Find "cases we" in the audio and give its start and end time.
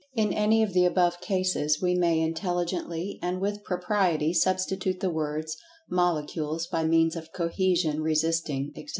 1.21-1.93